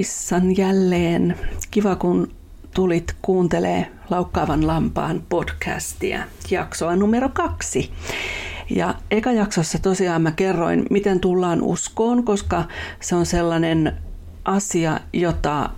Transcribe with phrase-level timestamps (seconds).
[0.00, 1.36] Heissan jälleen.
[1.70, 2.32] Kiva kun
[2.74, 7.90] tulit kuuntelee Laukkaavan lampaan podcastia, jaksoa numero kaksi.
[8.70, 12.64] Ja eka jaksossa tosiaan mä kerroin, miten tullaan uskoon, koska
[13.00, 13.92] se on sellainen
[14.44, 15.70] asia, jota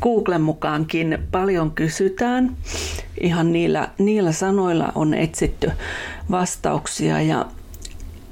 [0.00, 2.56] Googlen mukaankin paljon kysytään.
[3.20, 5.70] Ihan niillä, niillä sanoilla on etsitty
[6.30, 7.46] vastauksia ja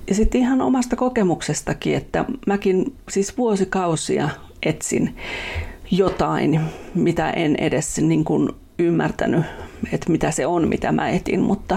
[0.09, 4.29] ja sitten ihan omasta kokemuksestakin, että mäkin siis vuosikausia
[4.69, 5.17] etsin
[5.91, 6.61] jotain,
[6.95, 9.45] mitä en edes niin kuin ymmärtänyt,
[9.93, 11.41] että mitä se on, mitä mä etin.
[11.41, 11.77] Mutta,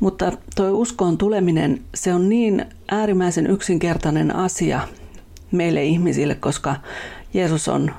[0.00, 4.80] mutta toi uskoon tuleminen, se on niin äärimmäisen yksinkertainen asia
[5.52, 6.76] meille ihmisille, koska
[7.34, 7.90] Jeesus on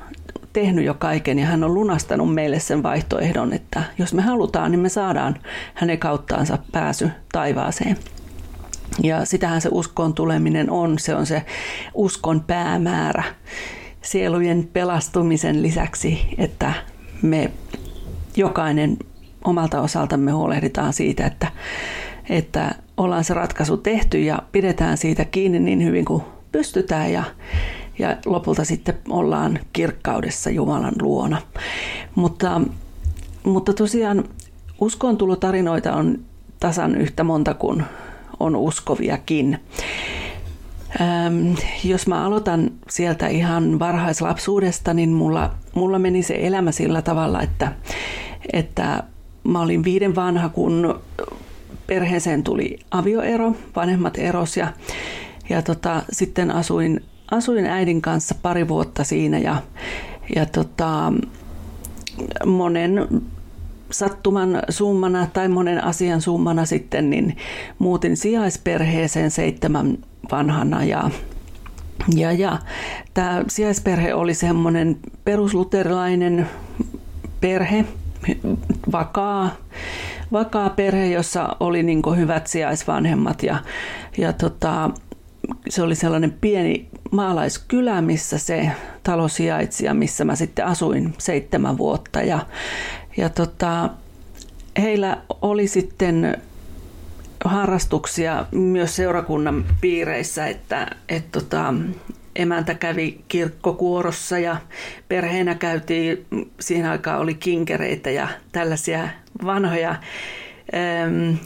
[0.53, 4.79] tehnyt jo kaiken ja hän on lunastanut meille sen vaihtoehdon, että jos me halutaan, niin
[4.79, 5.35] me saadaan
[5.73, 7.97] hänen kauttaansa pääsy taivaaseen.
[9.03, 11.45] Ja sitähän se uskoon tuleminen on, se on se
[11.93, 13.23] uskon päämäärä
[14.03, 16.73] sielujen pelastumisen lisäksi, että
[17.21, 17.51] me
[18.35, 18.97] jokainen
[19.43, 21.47] omalta osaltamme huolehditaan siitä, että,
[22.29, 27.23] että ollaan se ratkaisu tehty ja pidetään siitä kiinni niin hyvin kuin pystytään ja,
[27.99, 31.41] ja lopulta sitten ollaan kirkkaudessa Jumalan luona.
[32.15, 32.61] Mutta,
[33.43, 34.23] mutta tosiaan
[34.81, 36.19] uskontulotarinoita on
[36.59, 37.83] tasan yhtä monta kuin
[38.39, 39.59] on uskoviakin.
[41.01, 47.41] Ähm, jos mä aloitan sieltä ihan varhaislapsuudesta, niin mulla, mulla meni se elämä sillä tavalla,
[47.41, 47.71] että,
[48.53, 49.03] että
[49.43, 50.99] mä olin viiden vanha, kun
[51.87, 54.73] perheeseen tuli avioero, vanhemmat eros ja,
[55.49, 59.61] ja tota, sitten asuin, asuin äidin kanssa pari vuotta siinä ja,
[60.35, 61.13] ja tota,
[62.45, 63.07] monen
[63.93, 67.37] sattuman summana tai monen asian summana sitten niin
[67.79, 69.97] muutin sijaisperheeseen seitsemän
[70.31, 71.09] vanhana ja
[72.15, 72.57] ja, ja
[73.13, 76.49] tämä sijaisperhe oli semmoinen perusluterilainen
[77.41, 77.85] perhe,
[78.91, 79.55] vakaa,
[80.31, 83.57] vakaa perhe, jossa oli niin hyvät sijaisvanhemmat ja,
[84.17, 84.89] ja tota,
[85.69, 88.71] se oli sellainen pieni maalaiskylä, missä se
[89.03, 92.39] talo sijaitsi ja missä mä sitten asuin seitsemän vuotta ja,
[93.17, 93.89] ja tota,
[94.77, 96.41] heillä oli sitten
[97.45, 101.73] harrastuksia myös seurakunnan piireissä, että et tota,
[102.35, 104.57] emäntä kävi kirkkokuorossa ja
[105.07, 106.25] perheenä käytiin,
[106.59, 109.09] siihen aikaan oli kinkereitä ja tällaisia
[109.45, 111.37] vanhoja äm,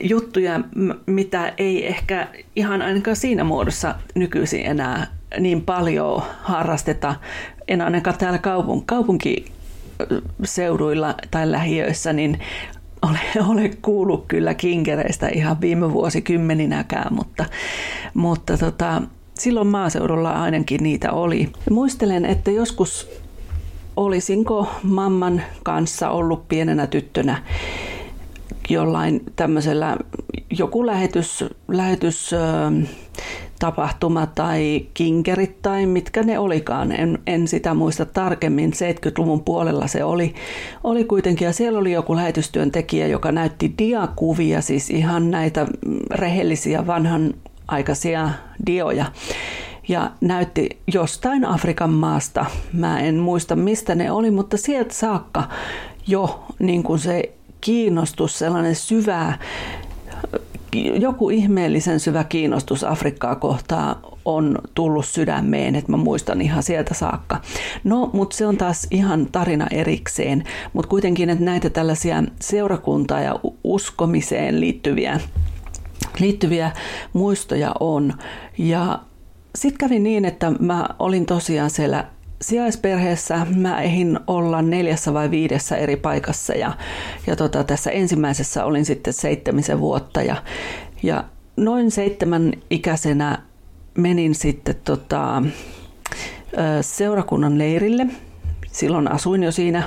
[0.00, 0.60] juttuja,
[1.06, 5.06] mitä ei ehkä ihan ainakaan siinä muodossa nykyisin enää
[5.40, 7.14] niin paljon harrasteta.
[7.68, 8.86] En ainakaan täällä kaupun,
[10.06, 12.40] kaupunkiseuduilla tai lähiöissä, niin
[13.02, 13.18] ole,
[13.48, 17.44] ole kuullut kyllä kinkereistä ihan viime vuosikymmeninäkään, mutta,
[18.14, 19.02] mutta tota,
[19.38, 21.48] silloin maaseudulla ainakin niitä oli.
[21.70, 23.08] Muistelen, että joskus
[23.96, 27.42] olisinko mamman kanssa ollut pienenä tyttönä
[28.68, 29.96] jollain tämmöisellä
[30.50, 32.30] joku lähetys, lähetys
[33.60, 36.92] tapahtuma tai kinkerit tai mitkä ne olikaan.
[36.92, 38.72] En, en sitä muista tarkemmin.
[38.72, 40.34] 70-luvun puolella se oli,
[40.84, 41.46] oli kuitenkin.
[41.46, 45.66] Ja siellä oli joku lähetystyöntekijä, joka näytti diakuvia, siis ihan näitä
[46.10, 47.34] rehellisiä vanhan
[47.68, 48.30] aikaisia
[48.66, 49.04] dioja.
[49.88, 52.46] Ja näytti jostain Afrikan maasta.
[52.72, 55.48] Mä en muista mistä ne oli, mutta sieltä saakka
[56.06, 59.38] jo niin kuin se kiinnostus, sellainen syvää
[60.74, 67.40] joku ihmeellisen syvä kiinnostus Afrikkaa kohtaan on tullut sydämeen, että mä muistan ihan sieltä saakka.
[67.84, 73.40] No, mutta se on taas ihan tarina erikseen, mutta kuitenkin, että näitä tällaisia seurakuntaa ja
[73.64, 75.20] uskomiseen liittyviä,
[76.20, 76.70] liittyviä
[77.12, 78.14] muistoja on.
[78.58, 78.98] Ja
[79.54, 82.04] sitten kävi niin, että mä olin tosiaan siellä
[82.42, 86.72] sijaisperheessä mä ehin olla neljässä vai viidessä eri paikassa ja,
[87.26, 90.36] ja tota, tässä ensimmäisessä olin sitten seitsemisen vuotta ja,
[91.02, 91.24] ja
[91.56, 93.38] noin seitsemän ikäisenä
[93.94, 95.42] menin sitten tota,
[96.80, 98.06] seurakunnan leirille.
[98.72, 99.82] Silloin asuin jo siinä,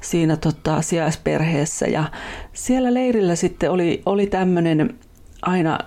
[0.00, 2.04] siinä tota, sijaisperheessä ja
[2.52, 4.98] siellä leirillä sitten oli, oli tämmöinen
[5.42, 5.78] aina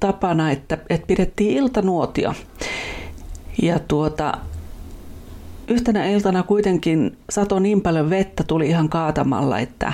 [0.00, 2.34] tapana, että, että pidettiin iltanuotio.
[3.62, 4.38] Ja tuota,
[5.68, 9.92] yhtenä iltana kuitenkin sato niin paljon vettä tuli ihan kaatamalla, että,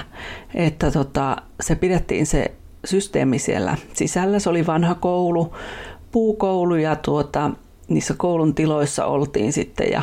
[0.55, 2.53] että tota, se pidettiin se
[2.85, 4.39] systeemi siellä sisällä.
[4.39, 5.55] Se oli vanha koulu,
[6.13, 7.51] puukoulu ja tuota,
[7.89, 10.03] niissä koulun tiloissa oltiin sitten ja,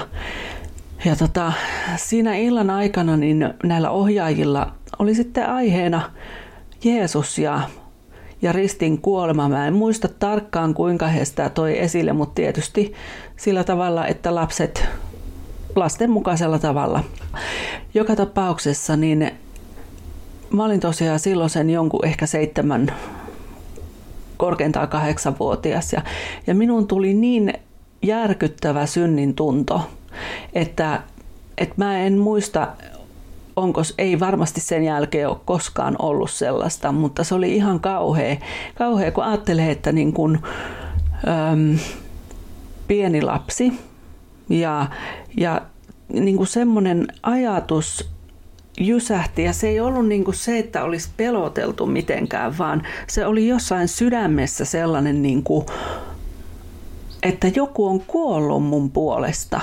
[1.06, 1.54] ja tota,
[1.96, 6.12] siinä illan aikana niin näillä ohjaajilla oli sitten aiheena
[6.84, 7.62] Jeesus ja,
[8.42, 9.50] ja ristin kuolema.
[9.50, 12.94] Mä en muista tarkkaan kuinka he sitä toi esille, mutta tietysti
[13.36, 14.88] sillä tavalla, että lapset
[15.76, 17.04] lasten mukaisella tavalla.
[17.94, 19.32] Joka tapauksessa niin
[20.50, 22.94] mä olin tosiaan silloin sen jonkun ehkä seitsemän,
[24.38, 26.02] korkeintaan kahdeksanvuotias ja,
[26.48, 27.54] ja minun tuli niin
[28.02, 29.82] järkyttävä synnin tunto,
[30.54, 31.02] että,
[31.58, 32.68] että mä en muista,
[33.56, 38.36] onko, ei varmasti sen jälkeen ole koskaan ollut sellaista, mutta se oli ihan kauhea,
[38.78, 40.40] kauhea kun ajattelee, että niin kuin,
[41.28, 41.80] äm,
[42.88, 43.89] pieni lapsi
[44.50, 44.88] ja,
[45.38, 45.62] ja
[46.14, 48.10] niin kuin semmoinen ajatus
[48.80, 53.48] jysähti ja se ei ollut niin kuin se, että olisi peloteltu mitenkään, vaan se oli
[53.48, 55.66] jossain sydämessä sellainen, niin kuin,
[57.24, 59.62] että joku on kuollut mun puolesta.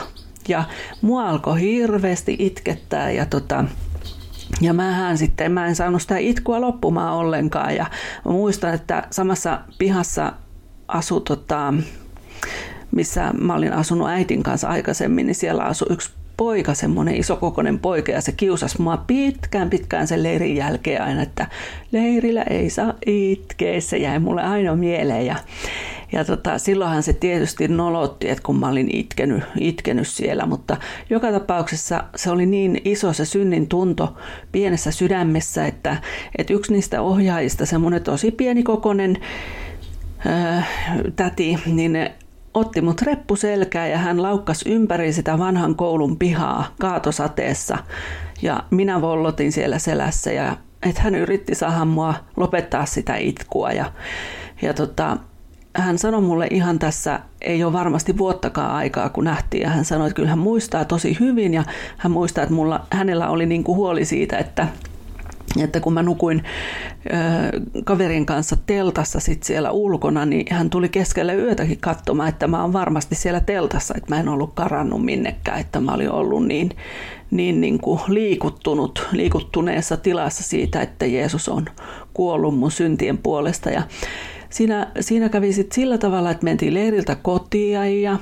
[0.49, 0.65] Ja
[1.01, 3.65] mua alkoi hirveästi itkettää ja tota,
[4.61, 7.77] ja mähän sitten, mä en saanut sitä itkua loppumaan ollenkaan.
[7.77, 7.87] Ja
[8.25, 10.33] mä muistan, että samassa pihassa
[10.89, 11.75] asui tota,
[12.97, 18.13] missä mä olin asunut äitin kanssa aikaisemmin, niin siellä asui yksi poika, semmoinen isokokoinen poika,
[18.13, 21.47] ja se kiusasi mua pitkään pitkään sen leirin jälkeen aina, että
[21.93, 25.27] leirillä ei saa itkeä, se jäi mulle aina mieleen.
[25.27, 25.37] Ja,
[26.13, 30.77] ja tota, silloinhan se tietysti nolotti, että kun mä olin itkenyt, itkenyt siellä, mutta
[31.11, 34.17] joka tapauksessa se oli niin iso se synnin tunto
[34.53, 35.97] pienessä sydämessä, että,
[36.39, 39.19] että yksi niistä ohjaajista, semmoinen tosi pienikokoinen,
[41.17, 42.11] täti, niin
[42.57, 47.79] otti mut reppuselkää ja hän laukkas ympäri sitä vanhan koulun pihaa kaatosateessa.
[48.43, 53.73] Ja minä vollotin siellä selässä ja että hän yritti saada mua lopettaa sitä itkua.
[53.73, 53.93] Ja,
[54.63, 55.17] ja tota,
[55.75, 59.63] hän sanoi mulle ihan tässä, ei ole varmasti vuottakaan aikaa, kun nähtiin.
[59.63, 61.65] Ja hän sanoi, että kyllä hän muistaa tosi hyvin ja
[61.97, 64.69] hän muistaa, että mulla, hänellä oli niin kuin huoli siitä, että
[65.65, 66.45] että kun mä nukuin
[67.07, 72.63] ö, kaverin kanssa teltassa sit siellä ulkona, niin hän tuli keskellä yötäkin katsomaan, että mä
[72.63, 76.71] oon varmasti siellä teltassa, että mä en ollut karannut minnekään, että mä olin ollut niin,
[77.31, 81.67] niin, niin kuin liikuttunut, liikuttuneessa tilassa siitä, että Jeesus on
[82.15, 83.71] kuollut mun syntien puolesta.
[83.71, 83.83] Ja
[84.51, 88.19] siinä, siinä kävi sit sillä tavalla, että mentiin leiriltä kotiin ja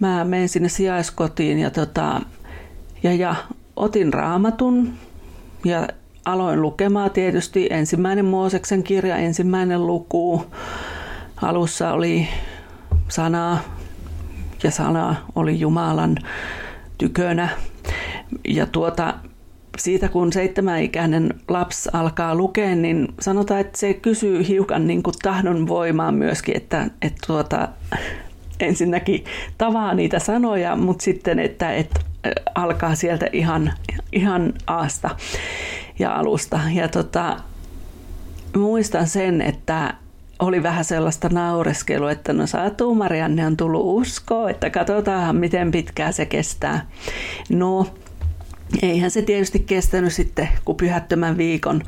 [0.00, 2.20] mä menin sinne sijaiskotiin ja, tota,
[3.02, 3.34] ja, ja
[3.76, 4.92] otin raamatun
[5.64, 5.88] ja
[6.24, 10.44] aloin lukemaan tietysti ensimmäinen Mooseksen kirja, ensimmäinen luku.
[11.42, 12.28] Alussa oli
[13.08, 13.58] sana
[14.62, 16.16] ja sana oli Jumalan
[16.98, 17.48] tykönä.
[18.48, 19.14] Ja tuota,
[19.78, 25.68] siitä kun seitsemänikäinen lapsi alkaa lukea, niin sanotaan, että se kysyy hiukan niin kuin tahdon
[25.68, 27.68] voimaa myöskin, että, että tuota,
[28.62, 29.24] ensinnäkin
[29.58, 32.00] tavaa niitä sanoja, mutta sitten, että, että
[32.54, 33.72] alkaa sieltä ihan,
[34.12, 35.10] ihan aasta
[35.98, 36.60] ja alusta.
[36.74, 37.36] Ja tota,
[38.56, 39.94] muistan sen, että
[40.38, 46.12] oli vähän sellaista naureskelua, että no saa tuumarianne on tullut uskoa, että katsotaan miten pitkään
[46.12, 46.86] se kestää.
[47.48, 47.86] No,
[48.82, 51.82] eihän se tietysti kestänyt sitten kuin pyhättömän viikon,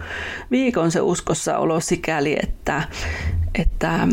[0.51, 2.83] viikon se uskossa olo sikäli, että,
[3.55, 4.09] että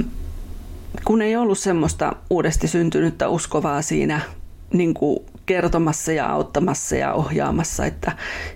[1.05, 4.21] kun ei ollut semmoista uudesti syntynyttä uskovaa siinä
[4.73, 8.11] niin kuin kertomassa ja auttamassa ja ohjaamassa, että,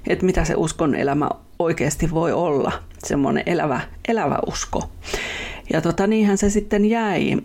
[0.08, 2.72] että mitä se uskon elämä oikeasti voi olla,
[3.04, 4.90] semmoinen elävä, elävä usko.
[5.74, 7.38] Ja tota, niinhän se sitten jäi.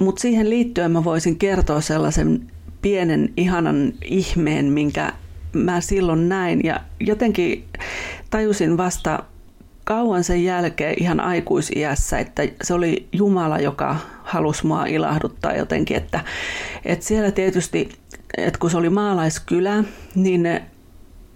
[0.00, 2.50] Mutta siihen liittyen mä voisin kertoa sellaisen
[2.82, 5.12] pienen ihanan ihmeen, minkä
[5.52, 6.60] mä silloin näin.
[6.64, 7.64] Ja jotenkin
[8.30, 9.22] tajusin vasta
[9.84, 15.96] kauan sen jälkeen ihan aikuisiässä, että se oli Jumala, joka halusi mua ilahduttaa jotenkin.
[15.96, 16.20] Että,
[16.84, 17.88] että siellä tietysti
[18.36, 20.60] että kun se oli maalaiskylä, niin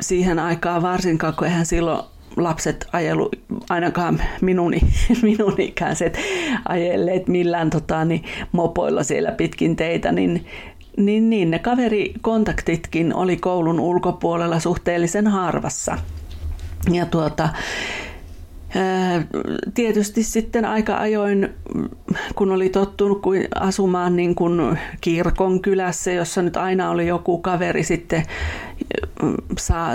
[0.00, 2.04] siihen aikaan varsinkaan, kun eihän silloin
[2.36, 3.30] lapset ajelu,
[3.68, 4.74] ainakaan minun,
[5.22, 6.18] minun ikäiset
[6.68, 10.46] ajelleet millään tota, niin, mopoilla siellä pitkin teitä, niin,
[10.96, 15.98] niin, niin ne kaverikontaktitkin oli koulun ulkopuolella suhteellisen harvassa.
[16.92, 17.48] Ja tuota,
[19.74, 21.48] Tietysti sitten aika ajoin,
[22.34, 23.22] kun oli tottunut
[23.54, 28.22] asumaan niin kuin kirkon kylässä, jossa nyt aina oli joku kaveri sitten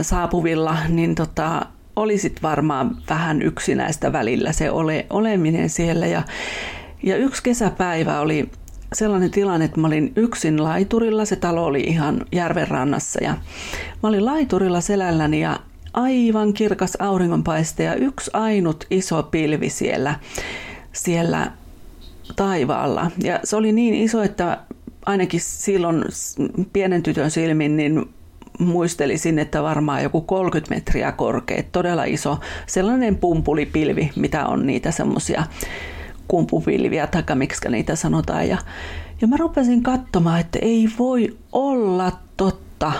[0.02, 1.66] saapuvilla, niin tota,
[1.96, 6.08] oli sitten varmaan vähän yksinäistä välillä se ole, oleminen siellä.
[6.08, 6.24] Ja,
[7.04, 8.50] ja yksi kesäpäivä oli
[8.94, 13.32] sellainen tilanne, että mä olin yksin laiturilla, se talo oli ihan järven rannassa ja
[14.04, 15.60] mä olin laiturilla selälläni ja
[15.96, 20.20] aivan kirkas auringonpaiste ja yksi ainut iso pilvi siellä,
[20.92, 21.52] siellä
[22.36, 23.12] taivaalla.
[23.24, 24.58] Ja se oli niin iso, että
[25.06, 26.04] ainakin silloin
[26.74, 28.10] pienen tytön silmin niin
[28.60, 35.44] muistelisin, että varmaan joku 30 metriä korkea, todella iso, sellainen pumpulipilvi, mitä on niitä semmoisia
[36.28, 38.48] kumpupilviä, tai miksi niitä sanotaan.
[38.48, 38.58] Ja,
[39.22, 42.92] ja mä rupesin katsomaan, että ei voi olla totta,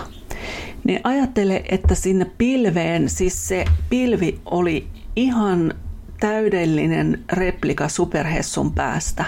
[0.86, 5.74] niin ajattele, että sinne pilveen, siis se pilvi oli ihan
[6.20, 9.24] täydellinen replika superhessun päästä.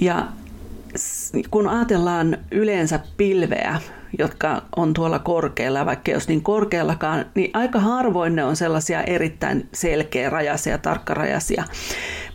[0.00, 0.28] Ja
[1.50, 3.80] kun ajatellaan yleensä pilveä,
[4.18, 9.68] jotka on tuolla korkealla, vaikka jos niin korkeallakaan, niin aika harvoin ne on sellaisia erittäin
[9.72, 11.64] selkeä rajaisia, tarkkarajaisia.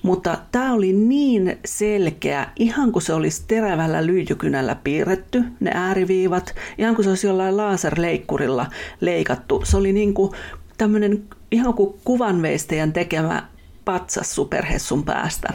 [0.04, 6.96] Mutta tämä oli niin selkeä, ihan kuin se olisi terävällä lyijykynällä piirretty, ne ääriviivat, ihan
[6.96, 8.66] kuin se olisi jollain laserleikkurilla
[9.02, 9.62] leikattu.
[9.66, 10.32] Se oli niin kuin
[10.78, 13.44] tämmöinen ihan kuin kuvanveistäjän tekemä
[13.86, 15.54] patsas superhessun päästä.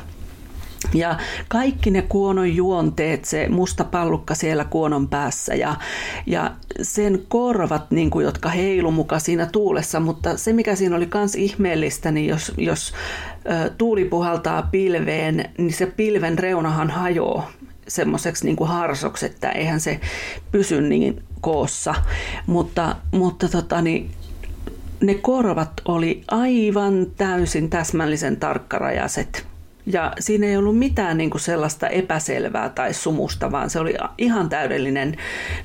[0.95, 5.77] Ja kaikki ne kuonon juonteet, se musta pallukka siellä kuonon päässä ja,
[6.27, 6.51] ja
[6.83, 11.35] sen korvat, niin kuin, jotka heilu muka siinä tuulessa, mutta se mikä siinä oli myös
[11.35, 12.93] ihmeellistä, niin jos, jos
[13.67, 17.51] ö, tuuli puhaltaa pilveen, niin se pilven reunahan hajoaa
[17.89, 20.01] semmoiseksi niin harsoksi, että eihän se
[20.53, 21.95] pysy niin koossa.
[22.47, 24.11] Mutta, mutta tota, niin,
[25.01, 29.47] ne korvat oli aivan täysin täsmällisen tarkkarajaiset
[29.87, 34.49] ja siinä ei ollut mitään niin kuin sellaista epäselvää tai sumusta, vaan se oli ihan
[34.49, 35.17] täydellinen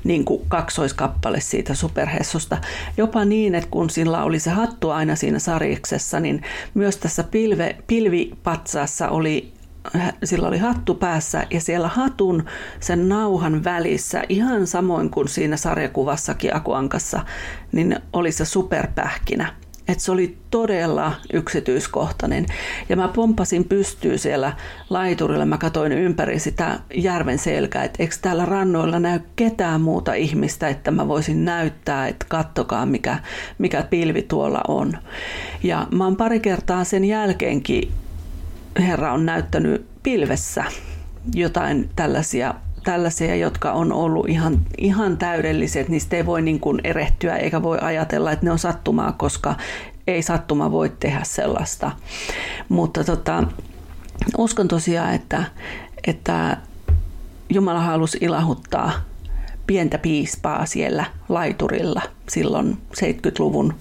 [0.04, 2.58] niin kuin kaksoiskappale siitä superhessosta.
[2.96, 6.42] Jopa niin, että kun sillä oli se hattu aina siinä sarjiksessa, niin
[6.74, 9.52] myös tässä pilve, pilvipatsaassa oli
[10.24, 12.44] sillä oli hattu päässä ja siellä hatun
[12.80, 17.20] sen nauhan välissä, ihan samoin kuin siinä sarjakuvassakin Akuankassa,
[17.72, 19.54] niin oli se superpähkinä
[19.92, 22.46] että se oli todella yksityiskohtainen.
[22.88, 24.52] Ja mä pompasin pystyy siellä
[24.90, 30.68] laiturilla, mä katoin ympäri sitä järven selkää, että eikö täällä rannoilla näy ketään muuta ihmistä,
[30.68, 33.18] että mä voisin näyttää, että kattokaa mikä,
[33.58, 34.98] mikä pilvi tuolla on.
[35.62, 37.92] Ja mä oon pari kertaa sen jälkeenkin,
[38.78, 40.64] Herra on näyttänyt pilvessä
[41.34, 42.54] jotain tällaisia
[42.84, 47.78] tällaisia, jotka on ollut ihan, ihan täydelliset, niistä ei voi niin kuin erehtyä eikä voi
[47.80, 49.54] ajatella, että ne on sattumaa, koska
[50.06, 51.90] ei sattuma voi tehdä sellaista.
[52.68, 53.44] Mutta tota,
[54.38, 55.44] uskon tosiaan, että,
[56.06, 56.56] että
[57.50, 58.92] Jumala halusi ilahuttaa
[59.66, 63.74] pientä piispaa siellä laiturilla silloin 70-luvun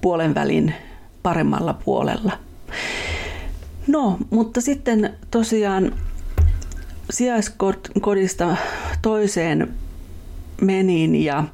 [0.00, 0.74] puolen välin
[1.22, 2.32] paremmalla puolella.
[3.86, 5.92] No, mutta sitten tosiaan
[7.10, 8.56] sijaiskodista
[9.02, 9.74] toiseen
[10.60, 11.44] menin ja,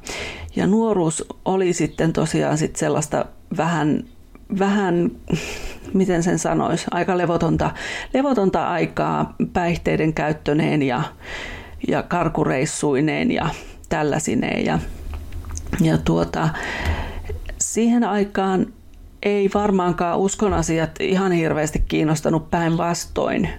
[0.55, 3.25] ja nuoruus oli sitten tosiaan sit sellaista
[3.57, 4.03] vähän,
[4.59, 5.11] vähän,
[5.93, 7.71] miten sen sanoisi, aika levotonta,
[8.13, 11.03] levotonta aikaa päihteiden käyttöneen ja,
[11.87, 13.49] ja karkureissuineen ja
[13.89, 14.65] tällaisineen.
[14.65, 14.79] Ja,
[15.81, 16.49] ja tuota,
[17.61, 18.65] siihen aikaan
[19.23, 23.49] ei varmaankaan uskon asiat ihan hirveästi kiinnostanut päinvastoin.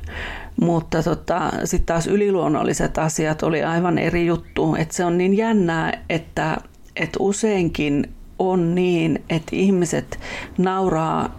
[0.60, 4.74] Mutta tota, sitten taas yliluonnolliset asiat oli aivan eri juttu.
[4.74, 6.56] Et se on niin jännää, että
[6.96, 10.20] et useinkin on niin, että ihmiset
[10.58, 11.38] nauraa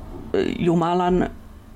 [0.60, 1.30] Jumalan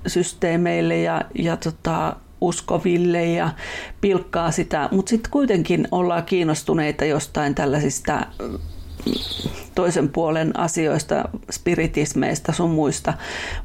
[0.06, 3.50] systeemeille ja, ja tota, uskoville ja
[4.00, 8.26] pilkkaa sitä, mutta sitten kuitenkin ollaan kiinnostuneita jostain tällaisista
[9.74, 13.14] toisen puolen asioista, spiritismeista sun muista,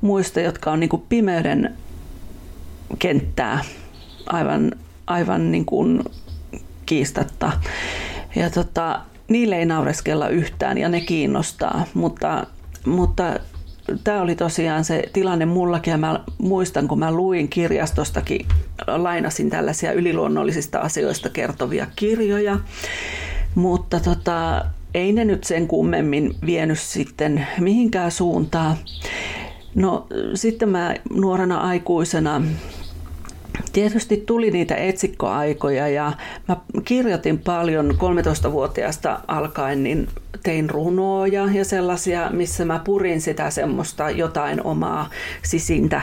[0.02, 1.78] muista jotka on niin kuin pimeyden
[3.00, 3.64] kenttää
[4.26, 4.72] aivan,
[5.08, 6.04] aivan niin kuin
[6.86, 7.52] kiistatta.
[8.36, 12.48] Ja tota, niille ei naureskella yhtään ja ne kiinnostaa, mutta,
[12.86, 13.40] mutta
[14.04, 18.46] tämä oli tosiaan se tilanne mullakin ja mä muistan, kun mä luin kirjastostakin,
[18.88, 22.60] lainasin tällaisia yliluonnollisista asioista kertovia kirjoja,
[23.56, 28.78] mutta tota, ei ne nyt sen kummemmin vienyt sitten mihinkään suuntaan.
[29.76, 32.42] No sitten mä nuorena aikuisena
[33.74, 36.14] Tietysti tuli niitä etsikkoaikoja ja
[36.48, 40.08] mä kirjoitin paljon 13-vuotiaasta alkaen, niin
[40.44, 45.10] tein runoja ja sellaisia, missä mä purin sitä semmoista jotain omaa
[45.44, 46.02] sisintä,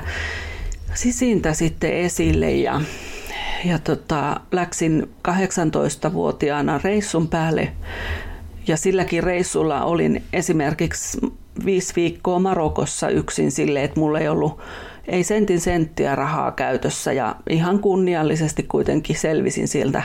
[0.94, 2.52] sisintä sitten esille.
[2.52, 2.80] Ja,
[3.64, 7.72] ja tota, läksin 18-vuotiaana reissun päälle
[8.66, 11.18] ja silläkin reissulla olin esimerkiksi
[11.64, 14.60] viisi viikkoa Marokossa yksin sille, että mulla ei ollut
[15.08, 20.02] ei sentin senttiä rahaa käytössä ja ihan kunniallisesti kuitenkin selvisin sieltä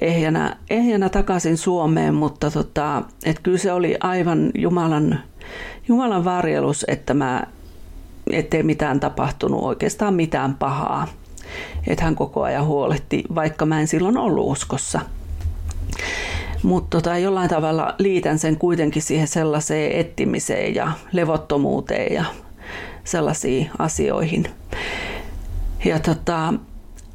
[0.00, 5.20] ehjänä, ehjänä takaisin Suomeen, mutta tota, et kyllä se oli aivan Jumalan,
[5.88, 7.42] Jumalan varjelus, että mä,
[8.32, 11.08] ettei mitään tapahtunut oikeastaan mitään pahaa.
[11.86, 15.00] Että hän koko ajan huolehti, vaikka mä en silloin ollut uskossa.
[16.62, 22.24] Mutta tota, jollain tavalla liitän sen kuitenkin siihen sellaiseen ettimiseen ja levottomuuteen ja
[23.08, 24.46] sellaisiin asioihin.
[25.84, 26.54] Ja tota,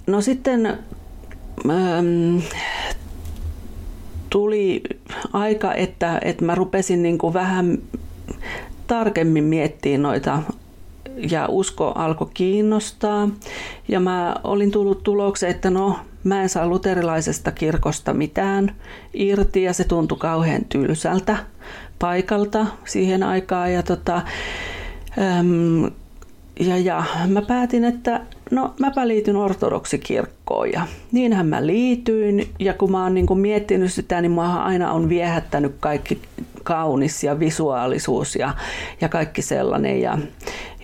[0.08, 0.66] no sitten
[1.70, 2.38] ähm,
[4.30, 4.84] tuli
[5.34, 7.78] aika, että, että mä rupesin niin kuin vähän
[8.88, 10.44] tarkemmin miettimään noita
[11.32, 13.30] ja usko alkoi kiinnostaa.
[13.88, 18.76] Ja mä olin tullut tulokseen, että no mä en saa luterilaisesta kirkosta mitään
[19.14, 21.38] irti ja se tuntui kauhean tylsältä
[22.00, 23.74] paikalta siihen aikaan.
[23.74, 24.22] Ja, tota,
[25.18, 25.92] äm,
[26.60, 32.50] ja, ja mä päätin, että no mäpä liityn ortodoksikirkkoon ja niinhän mä liityin.
[32.60, 36.22] Ja kun mä oon niin miettinyt sitä, niin mua aina on viehättänyt kaikki
[36.64, 38.54] kaunis ja visuaalisuus ja,
[39.02, 40.02] ja kaikki sellainen.
[40.02, 40.18] Ja,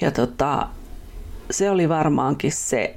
[0.01, 0.67] ja tota,
[1.51, 2.95] se oli varmaankin se.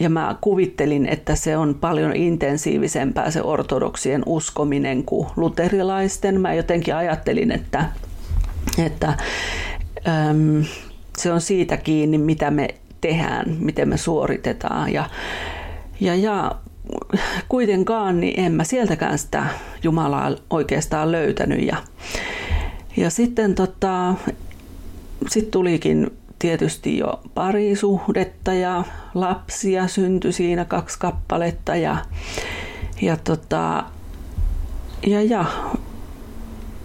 [0.00, 6.40] Ja mä kuvittelin, että se on paljon intensiivisempää se ortodoksien uskominen kuin luterilaisten.
[6.40, 7.84] Mä jotenkin ajattelin, että,
[8.78, 9.14] että
[10.08, 10.64] äm,
[11.18, 12.68] se on siitä kiinni, mitä me
[13.00, 14.92] tehdään, miten me suoritetaan.
[14.92, 15.10] Ja,
[16.00, 16.56] ja, ja
[17.48, 19.46] kuitenkaan niin en mä sieltäkään sitä
[19.82, 21.66] Jumalaa oikeastaan löytänyt.
[21.66, 21.76] Ja,
[22.96, 24.14] ja sitten tota,
[25.28, 28.84] sit tulikin tietysti jo parisuhdetta ja
[29.14, 31.96] lapsia syntyi siinä kaksi kappaletta ja,
[33.02, 33.84] ja, tota,
[35.06, 35.44] ja, ja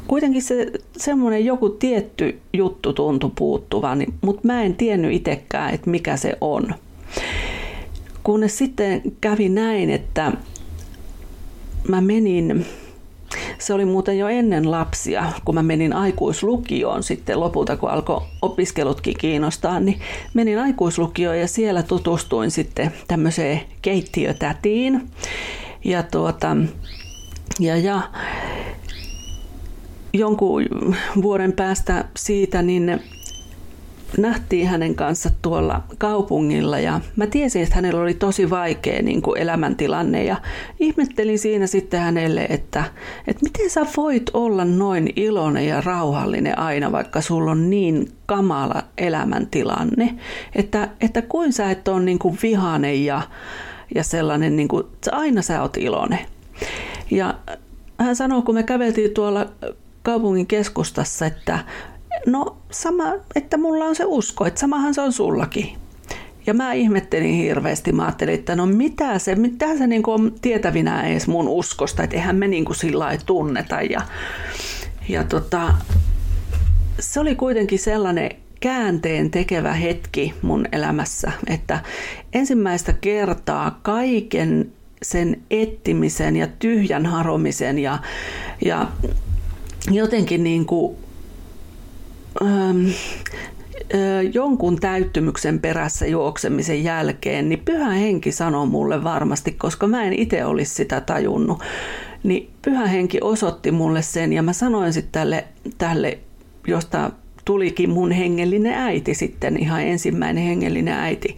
[0.10, 6.18] kuitenkin se semmoinen joku tietty juttu tuntui puuttuvan, mutta mä en tiennyt itsekään, että mikä
[6.18, 6.76] se on.
[8.24, 10.32] Kunnes sitten kävi näin, että
[11.88, 12.66] mä menin
[13.58, 19.18] se oli muuten jo ennen lapsia, kun mä menin aikuislukioon sitten lopulta, kun alkoi opiskelutkin
[19.18, 20.00] kiinnostaa, niin
[20.34, 25.10] menin aikuislukioon ja siellä tutustuin sitten tämmöiseen keittiötätiin.
[25.84, 26.58] Ja tuota,
[27.60, 28.02] ja, ja
[30.14, 30.66] jonkun
[31.22, 33.00] vuoden päästä siitä, niin
[34.18, 36.80] nähtiin hänen kanssa tuolla kaupungilla.
[36.80, 40.24] Ja mä tiesin, että hänellä oli tosi vaikea niin kuin elämäntilanne.
[40.24, 40.38] Ja
[40.80, 42.84] ihmettelin siinä sitten hänelle, että,
[43.28, 48.84] että miten sä voit olla noin iloinen ja rauhallinen aina, vaikka sulla on niin kamala
[48.98, 50.16] elämäntilanne,
[50.56, 53.22] että, että kuin sä et ole niin kuin vihanen ja,
[53.96, 56.20] ja sellainen, niin kuin, aina sä oot iloinen.
[57.12, 57.34] Ja
[57.98, 59.46] hän sanoi, kun me käveltiin tuolla
[60.04, 61.60] kaupungin keskustassa, että
[62.26, 65.78] no sama, että mulla on se usko, että samahan se on sullakin.
[66.46, 71.08] Ja mä ihmettelin hirveästi, mä ajattelin, että no mitä se, mitä se niin on tietävinä
[71.08, 73.82] edes mun uskosta, että eihän me niin kuin sillä tunneta.
[73.82, 74.02] Ja,
[75.10, 75.74] ja tota,
[77.00, 81.80] se oli kuitenkin sellainen käänteen tekevä hetki mun elämässä, että
[82.34, 88.00] ensimmäistä kertaa kaiken sen ettimisen ja tyhjän haromisen ja,
[88.66, 88.88] ja
[89.90, 90.98] jotenkin niin kuin
[92.42, 92.88] ähm,
[94.34, 100.46] jonkun täyttymyksen perässä juoksemisen jälkeen, niin pyhä henki sanoi mulle varmasti, koska mä en itse
[100.46, 101.60] olisi sitä tajunnut,
[102.24, 105.46] niin pyhä henki osoitti mulle sen ja mä sanoin sitten tälle,
[105.78, 106.20] tälle,
[106.68, 107.12] josta
[107.46, 111.38] tulikin mun hengellinen äiti sitten, ihan ensimmäinen hengellinen äiti,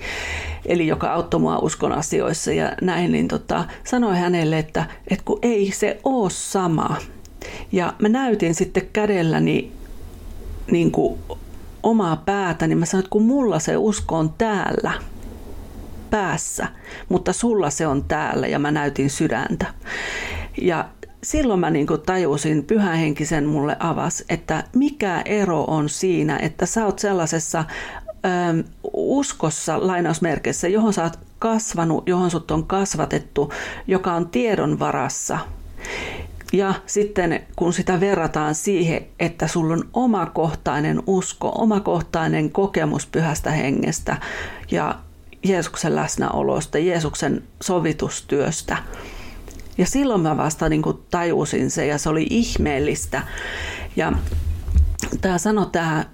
[0.66, 5.40] eli joka auttoi mua uskon asioissa ja näin, niin tota, sanoi hänelle, että, että kun
[5.42, 6.98] ei se ole sama.
[7.72, 9.72] Ja mä näytin sitten kädelläni
[10.72, 11.20] niin kuin
[11.84, 14.92] omaa päätä, niin mä sanoin, että kun mulla se usko on täällä
[16.10, 16.68] päässä,
[17.10, 19.74] mutta sulla se on täällä ja mä näytin sydäntä.
[20.62, 20.90] Ja
[21.24, 26.86] silloin mä niin kuin tajusin, pyhähenkisen mulle avas, että mikä ero on siinä, että sä
[26.86, 27.66] oot sellaisessa
[28.26, 28.60] ähm,
[28.94, 33.54] uskossa lainausmerkeissä, johon sä oot kasvanut, johon sut on kasvatettu,
[33.88, 35.40] joka on tiedon varassa.
[36.52, 44.18] Ja sitten kun sitä verrataan siihen, että sulla on omakohtainen usko, omakohtainen kokemus pyhästä hengestä
[44.72, 44.96] ja
[45.44, 48.78] Jeesuksen läsnäolosta, Jeesuksen sovitustyöstä.
[49.78, 53.22] Ja silloin mä vasta niin kuin tajusin se ja se oli ihmeellistä.
[53.96, 54.14] Ja
[55.22, 56.06] tämä sano tämä,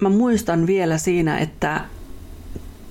[0.00, 1.80] mä muistan vielä siinä, että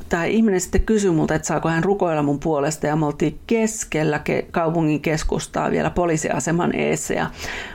[0.10, 4.18] tämä ihminen sitten kysyi multa, että saako hän rukoilla mun puolesta ja me oltiin keskellä
[4.18, 7.32] ke- kaupungin keskustaa vielä poliisiaseman eessä ja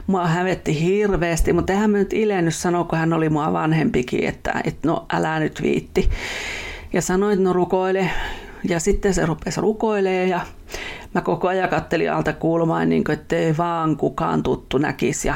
[0.06, 4.54] mua hävetti hirveästi, mutta eihän mä nyt ilennyt sanoa, kun hän oli mua vanhempikin, että,
[4.64, 6.10] että no älä nyt viitti.
[6.92, 8.10] Ja sanoin, että no rukoile
[8.68, 10.40] ja sitten se rupesi rukoilee ja
[11.14, 15.28] mä koko ajan kattelin alta kulmaan, niin kuin, ettei vaan kukaan tuttu näkisi.
[15.28, 15.34] Ja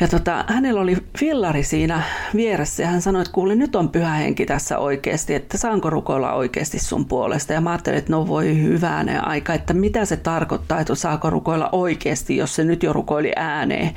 [0.00, 2.02] ja tota, hänellä oli fillari siinä
[2.34, 6.32] vieressä ja hän sanoi, että kuule nyt on pyhä henki tässä oikeasti, että saanko rukoilla
[6.32, 7.52] oikeasti sun puolesta.
[7.52, 11.68] Ja mä ajattelin, että no voi hyvänä aika, että mitä se tarkoittaa, että saako rukoilla
[11.72, 13.90] oikeasti, jos se nyt jo rukoili ääneen.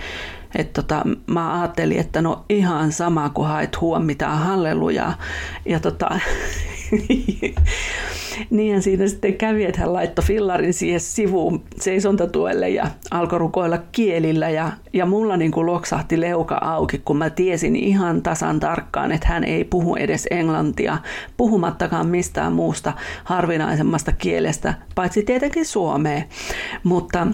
[0.55, 5.17] Et tota, mä ajattelin, että no ihan sama, kun haet huom mitään hallelujaa.
[5.65, 6.19] Ja tota,
[8.49, 14.49] Niinhän siinä sitten kävi, että hän laittoi fillarin siihen sivuun seisontatuelle ja alkoi rukoilla kielillä.
[14.49, 19.27] Ja, ja mulla niin kuin loksahti leuka auki, kun mä tiesin ihan tasan tarkkaan, että
[19.27, 20.97] hän ei puhu edes englantia,
[21.37, 26.21] puhumattakaan mistään muusta harvinaisemmasta kielestä, paitsi tietenkin suomea.
[26.83, 27.27] Mutta,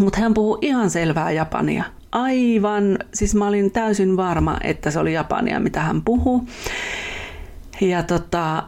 [0.00, 5.12] mutta hän puhuu ihan selvää japania aivan, siis mä olin täysin varma, että se oli
[5.12, 6.44] japania, mitä hän puhuu.
[7.80, 8.62] Ja, tota,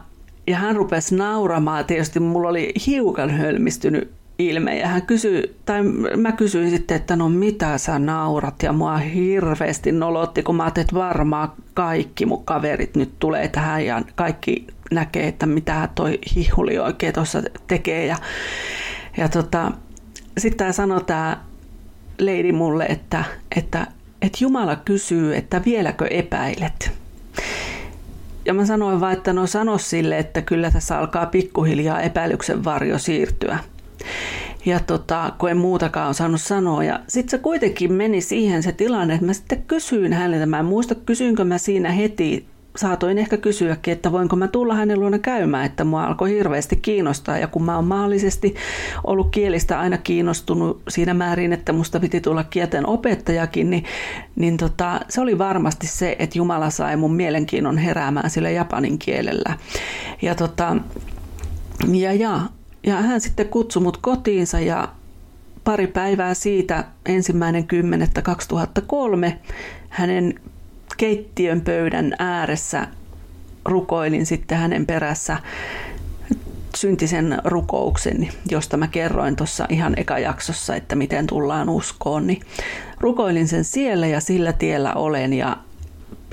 [0.47, 4.77] ja hän rupesi nauramaan, tietysti mulla oli hiukan hölmistynyt ilme.
[4.77, 5.83] Ja hän kysyi, tai
[6.17, 8.63] mä kysyin sitten, että no mitä sä naurat?
[8.63, 13.85] Ja mua hirveästi nolotti, kun mä ajattelin, että varmaan kaikki mun kaverit nyt tulee tähän
[13.85, 18.05] ja kaikki näkee, että mitä toi hihuli oikein tuossa tekee.
[18.05, 18.15] Ja,
[19.17, 19.71] ja tota,
[20.37, 21.37] sitten tämä sanoi tämä
[22.17, 23.23] leidi mulle, että,
[23.55, 23.87] että,
[24.21, 27.06] että Jumala kysyy, että vieläkö epäilet.
[28.47, 32.97] Ja mä sanoin vaan, että no sano sille, että kyllä tässä alkaa pikkuhiljaa epäilyksen varjo
[32.97, 33.59] siirtyä.
[34.65, 36.83] Ja tota, kun en muutakaan osannut sanoa.
[36.83, 40.45] Ja sitten se kuitenkin meni siihen se tilanne, että mä sitten kysyin häneltä.
[40.45, 44.99] Mä en muista, kysyinkö mä siinä heti saatoin ehkä kysyäkin, että voinko mä tulla hänen
[44.99, 47.37] luona käymään, että mua alkoi hirveästi kiinnostaa.
[47.37, 48.55] Ja kun mä oon maallisesti
[49.03, 53.83] ollut kielistä aina kiinnostunut siinä määrin, että musta piti tulla kielten opettajakin, niin,
[54.35, 59.57] niin tota, se oli varmasti se, että Jumala sai mun mielenkiinnon heräämään sillä japanin kielellä.
[60.21, 60.77] Ja, tota,
[61.93, 62.41] ja, ja,
[62.83, 64.87] ja hän sitten kutsui mut kotiinsa ja
[65.63, 69.33] pari päivää siitä, ensimmäinen 10.2003,
[69.89, 70.39] hänen
[70.97, 72.87] keittiön pöydän ääressä
[73.65, 75.37] rukoilin sitten hänen perässä
[76.75, 82.41] syntisen rukouksen, josta mä kerroin tuossa ihan ekajaksossa, että miten tullaan uskoon, niin
[82.99, 85.57] rukoilin sen siellä ja sillä tiellä olen ja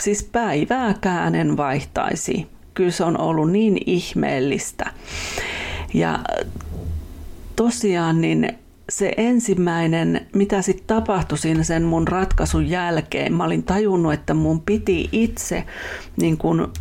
[0.01, 2.47] siis päivääkään en vaihtaisi.
[2.75, 4.91] Kyllä se on ollut niin ihmeellistä.
[5.95, 6.19] Ja
[7.57, 14.13] tosiaan niin se ensimmäinen, mitä sitten tapahtui siinä sen mun ratkaisun jälkeen, mä olin tajunnut,
[14.13, 15.65] että mun piti itse
[16.17, 16.73] niin kun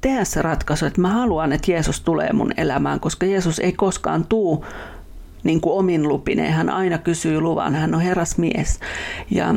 [0.00, 4.26] tehdä se ratkaisu, että mä haluan, että Jeesus tulee mun elämään, koska Jeesus ei koskaan
[4.26, 4.64] tuu
[5.44, 6.52] niin kuin omin lupineen.
[6.52, 8.80] Hän aina kysyy luvan, hän on herrasmies.
[9.30, 9.54] Ja,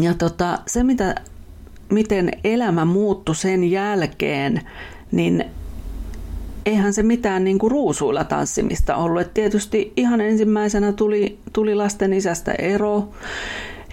[0.00, 1.14] ja tota, se, mitä,
[1.90, 4.60] miten elämä muuttui sen jälkeen,
[5.12, 5.44] niin
[6.66, 9.20] eihän se mitään niin kuin ruusuilla tanssimista ollut.
[9.22, 13.08] Et tietysti ihan ensimmäisenä tuli, tuli lasten isästä ero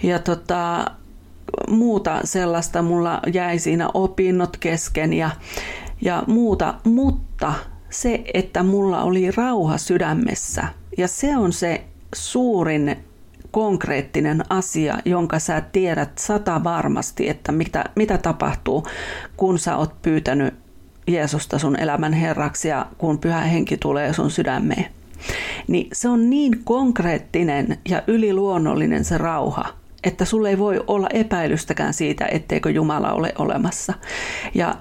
[0.02, 0.86] ja tota,
[1.68, 5.30] muuta sellaista mulla jäi siinä opinnot kesken ja,
[6.00, 7.54] ja muuta, mutta
[7.90, 10.64] se, että mulla oli rauha sydämessä
[10.98, 12.96] ja se on se suurin
[13.50, 18.86] konkreettinen asia, jonka sä tiedät sata varmasti, että mitä, mitä tapahtuu,
[19.36, 20.54] kun sä oot pyytänyt
[21.12, 24.86] Jeesusta sun elämän herraksi ja kun pyhä henki tulee sun sydämeen.
[25.68, 29.64] Niin se on niin konkreettinen ja yliluonnollinen se rauha,
[30.04, 33.94] että sulle ei voi olla epäilystäkään siitä, etteikö Jumala ole olemassa.
[34.54, 34.74] Ja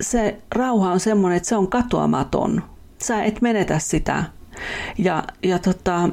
[0.00, 2.62] se rauha on semmoinen, että se on katoamaton.
[2.98, 4.24] Sä et menetä sitä.
[4.98, 6.08] Ja, ja tota,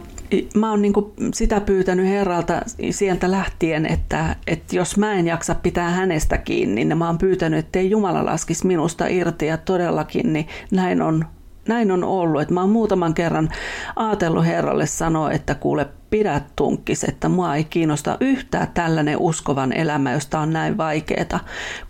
[0.56, 2.62] mä oon niinku sitä pyytänyt Herralta
[2.92, 7.60] sieltä lähtien, että, että jos mä en jaksa pitää hänestä kiinni, niin mä oon pyytänyt,
[7.60, 11.26] että ei Jumala laskisi minusta irti ja todellakin niin näin on
[11.68, 12.42] näin on ollut.
[12.42, 13.50] Että mä oon muutaman kerran
[13.96, 20.12] ajatellut Herralle sanoa, että kuule pidä tunkkis, että mua ei kiinnosta yhtään tällainen uskovan elämä,
[20.12, 21.40] josta on näin vaikeeta.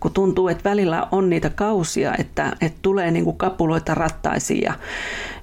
[0.00, 4.74] Kun tuntuu, että välillä on niitä kausia, että, että tulee niin kuin kapuloita rattaisiin ja,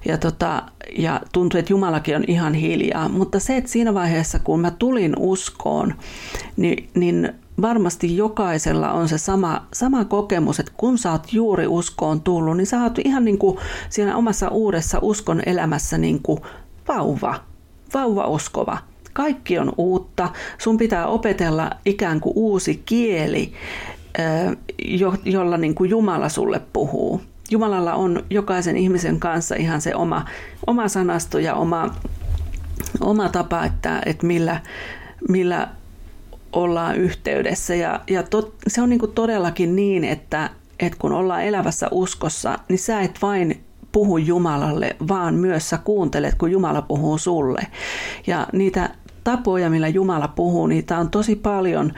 [0.04, 0.62] ja, tota,
[0.98, 3.08] ja tuntuu, että Jumalakin on ihan hiljaa.
[3.08, 5.94] Mutta se, että siinä vaiheessa, kun mä tulin uskoon,
[6.56, 12.20] niin, niin varmasti jokaisella on se sama, sama kokemus, että kun sä oot juuri uskoon
[12.20, 13.58] tullut, niin sä oot ihan niin kuin
[13.88, 16.40] siinä omassa uudessa uskon elämässä niin kuin
[16.88, 17.34] vauva,
[17.94, 18.78] vauva uskova.
[19.12, 20.28] Kaikki on uutta.
[20.58, 23.52] Sun pitää opetella ikään kuin uusi kieli,
[25.24, 27.20] jolla niin kuin Jumala sulle puhuu.
[27.50, 30.24] Jumalalla on jokaisen ihmisen kanssa ihan se oma,
[30.66, 31.94] oma sanasto ja oma,
[33.00, 34.60] oma tapa, että, että millä,
[35.28, 35.68] millä
[36.52, 37.74] ollaan yhteydessä.
[37.74, 42.58] Ja, ja tot, se on niin kuin todellakin niin, että, että kun ollaan elävässä uskossa,
[42.68, 43.65] niin sä et vain
[43.96, 47.66] puhu Jumalalle, vaan myös sä kuuntelet, kun Jumala puhuu sulle.
[48.26, 48.90] Ja niitä
[49.24, 51.92] tapoja, millä Jumala puhuu, niitä on tosi paljon.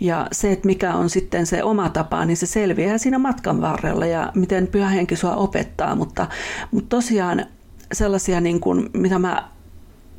[0.00, 4.06] Ja se, että mikä on sitten se oma tapa, niin se selviää siinä matkan varrella
[4.06, 5.94] ja miten pyhä henki sua opettaa.
[5.94, 6.26] Mutta,
[6.70, 7.46] mutta tosiaan
[7.92, 9.48] sellaisia, niin kuin, mitä mä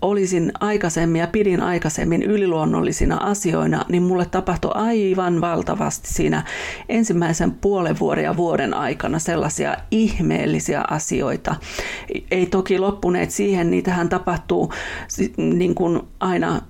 [0.03, 6.43] olisin aikaisemmin ja pidin aikaisemmin yliluonnollisina asioina, niin mulle tapahtui aivan valtavasti siinä
[6.89, 11.55] ensimmäisen puolen vuoden ja vuoden aikana sellaisia ihmeellisiä asioita.
[12.31, 14.73] Ei toki loppuneet siihen, niitähän tapahtuu
[15.37, 16.61] niin kuin aina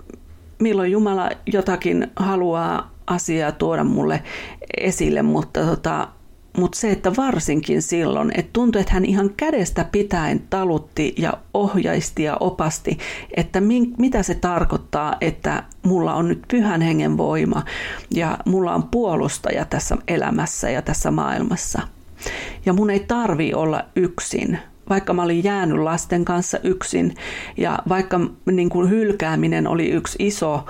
[0.59, 4.23] milloin Jumala jotakin haluaa asiaa tuoda mulle
[4.77, 6.07] esille, mutta tota,
[6.57, 12.23] mutta se, että varsinkin silloin, että tuntui, että hän ihan kädestä pitäen talutti ja ohjaisti
[12.23, 12.97] ja opasti,
[13.37, 17.63] että min, mitä se tarkoittaa, että mulla on nyt pyhän hengen voima
[18.13, 21.81] ja mulla on puolustaja tässä elämässä ja tässä maailmassa.
[22.65, 27.15] Ja mun ei tarvi olla yksin, vaikka mä olin jäänyt lasten kanssa yksin
[27.57, 28.19] ja vaikka
[28.51, 30.65] niin kuin hylkääminen oli yksi iso,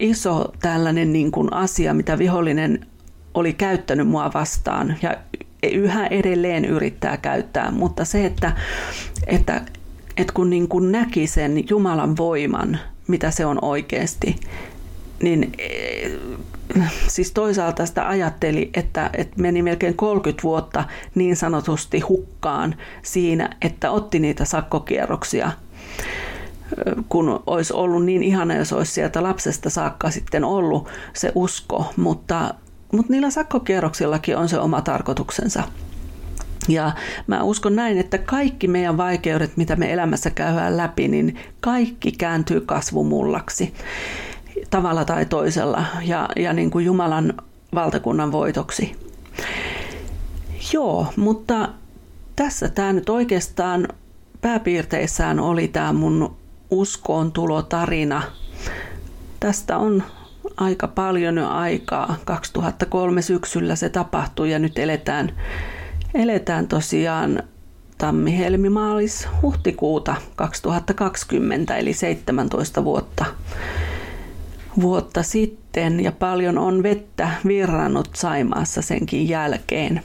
[0.00, 2.86] iso tällainen niin kuin asia, mitä vihollinen
[3.34, 5.16] oli käyttänyt mua vastaan ja
[5.72, 8.52] yhä edelleen yrittää käyttää, mutta se, että,
[9.26, 9.62] että,
[10.16, 14.36] että kun niin kuin näki sen Jumalan voiman, mitä se on oikeasti,
[15.22, 15.52] niin
[17.08, 23.90] siis toisaalta sitä ajatteli, että, että meni melkein 30 vuotta niin sanotusti hukkaan siinä, että
[23.90, 25.52] otti niitä sakkokierroksia.
[27.08, 32.54] Kun olisi ollut niin ihana, jos olisi sieltä lapsesta saakka sitten ollut se usko, mutta,
[32.92, 35.62] mutta niillä sakkokierroksillakin on se oma tarkoituksensa.
[36.68, 36.92] Ja
[37.26, 42.60] mä uskon näin, että kaikki meidän vaikeudet, mitä me elämässä käydään läpi, niin kaikki kääntyy
[42.60, 43.74] kasvumullaksi
[44.70, 47.34] tavalla tai toisella ja, ja niin kuin Jumalan
[47.74, 48.96] valtakunnan voitoksi.
[50.72, 51.68] Joo, mutta
[52.36, 53.88] tässä tämä nyt oikeastaan
[54.40, 56.36] pääpiirteissään oli tämä mun
[56.70, 58.22] uskoon tulotarina.
[59.40, 60.02] Tästä on
[60.56, 62.16] aika paljon jo aikaa.
[62.24, 65.32] 2003 syksyllä se tapahtui ja nyt eletään,
[66.14, 67.42] eletään tosiaan
[67.98, 73.24] tammi, helmi, maalis, huhtikuuta 2020 eli 17 vuotta
[74.80, 80.02] vuotta sitten ja paljon on vettä virrannut Saimaassa senkin jälkeen.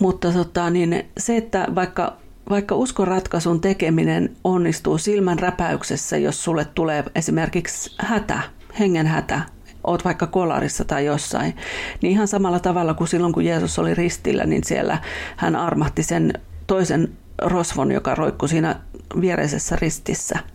[0.00, 2.16] Mutta tota, niin se, että vaikka,
[2.50, 8.40] vaikka uskoratkaisun tekeminen onnistuu silmän räpäyksessä, jos sulle tulee esimerkiksi hätä,
[8.78, 9.40] hengen hätä,
[9.84, 11.56] oot vaikka kolarissa tai jossain,
[12.02, 14.98] niin ihan samalla tavalla kuin silloin, kun Jeesus oli ristillä, niin siellä
[15.36, 16.32] hän armahti sen
[16.66, 18.76] toisen rosvon, joka roikkui siinä
[19.20, 20.38] viereisessä ristissä–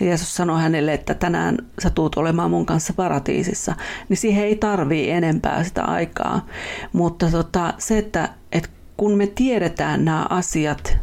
[0.00, 3.74] Jeesus sanoi hänelle, että tänään sä tuut olemaan mun kanssa paratiisissa,
[4.08, 6.46] niin siihen ei tarvii enempää sitä aikaa.
[6.92, 10.98] Mutta tota, se, että, että kun me tiedetään nämä asiat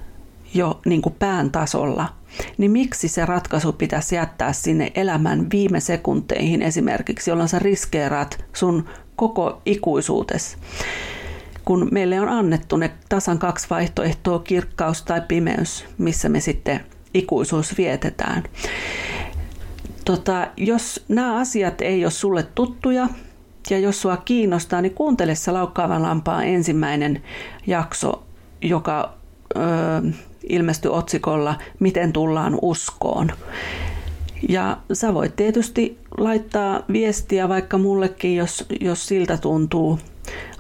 [0.54, 2.10] jo niin kuin pään tasolla,
[2.58, 8.90] niin miksi se ratkaisu pitäisi jättää sinne elämän viime sekunteihin esimerkiksi, jolloin sä riskeeraat sun
[9.16, 10.58] koko ikuisuutes?
[11.66, 16.80] Kun meille on annettu ne tasan kaksi vaihtoehtoa, kirkkaus tai pimeys, missä me sitten
[17.14, 18.44] ikuisuus vietetään.
[20.06, 23.08] Tota, jos nämä asiat ei ole sulle tuttuja
[23.70, 27.24] ja jos sua kiinnostaa, niin kuuntele se Laukkaavan lampaan ensimmäinen
[27.68, 28.24] jakso,
[28.62, 29.14] joka
[29.56, 29.60] ö,
[30.50, 33.32] ilmestyi otsikolla Miten tullaan uskoon.
[34.50, 40.00] Ja sä voit tietysti laittaa viestiä vaikka mullekin, jos, jos siltä tuntuu.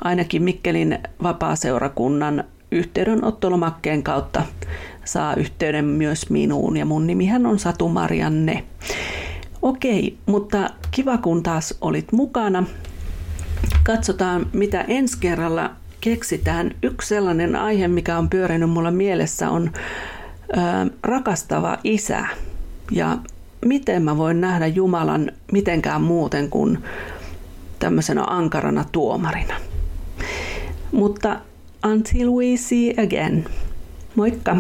[0.03, 4.43] Ainakin Mikkelin vapaaseurakunnan yhteydenottolomakkeen kautta
[5.05, 8.63] saa yhteyden myös minuun ja mun nimihän on Satu Marianne.
[9.61, 12.63] Okei, mutta kiva kun taas olit mukana.
[13.83, 15.71] Katsotaan mitä ensi kerralla
[16.03, 16.71] keksitään.
[16.83, 20.59] Yksi sellainen aihe, mikä on pyörinyt mulla mielessä on ö,
[21.03, 22.25] rakastava isä
[22.91, 23.17] ja
[23.65, 26.83] miten mä voin nähdä Jumalan mitenkään muuten kuin
[27.79, 29.55] tämmöisenä ankarana tuomarina.
[30.91, 31.39] Mutta
[31.91, 33.45] until we see again.
[34.15, 34.57] Moikka!